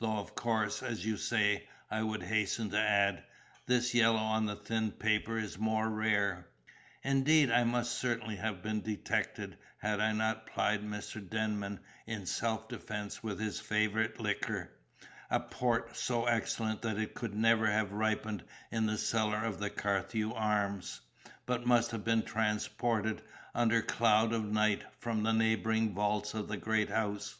Though 0.00 0.18
of 0.18 0.34
course, 0.34 0.82
as 0.82 1.06
you 1.06 1.16
say," 1.16 1.66
I 1.90 2.02
would 2.02 2.22
hasten 2.24 2.68
to 2.72 2.78
add, 2.78 3.24
"this 3.64 3.94
yellow 3.94 4.18
on 4.18 4.44
the 4.44 4.54
thin 4.54 4.90
paper 4.92 5.38
is 5.38 5.56
more 5.56 5.88
rare." 5.88 6.48
Indeed 7.02 7.50
I 7.50 7.64
must 7.64 7.94
certainly 7.94 8.36
have 8.36 8.62
been 8.62 8.82
detected, 8.82 9.56
had 9.78 9.98
I 9.98 10.12
not 10.12 10.44
plied 10.44 10.82
Mr. 10.82 11.26
Denman 11.26 11.80
in 12.06 12.26
self 12.26 12.68
defence 12.68 13.22
with 13.22 13.40
his 13.40 13.60
favourite 13.60 14.20
liquor 14.20 14.72
a 15.30 15.40
port 15.40 15.96
so 15.96 16.26
excellent 16.26 16.82
that 16.82 16.98
it 16.98 17.14
could 17.14 17.34
never 17.34 17.66
have 17.68 17.92
ripened 17.92 18.44
in 18.70 18.84
the 18.84 18.98
cellar 18.98 19.42
of 19.42 19.58
the 19.58 19.70
Carthew 19.70 20.34
Arms, 20.34 21.00
but 21.46 21.64
must 21.64 21.92
have 21.92 22.04
been 22.04 22.24
transported, 22.24 23.22
under 23.54 23.80
cloud 23.80 24.34
of 24.34 24.44
night, 24.44 24.84
from 24.98 25.22
the 25.22 25.32
neighbouring 25.32 25.94
vaults 25.94 26.34
of 26.34 26.48
the 26.48 26.58
great 26.58 26.90
house. 26.90 27.36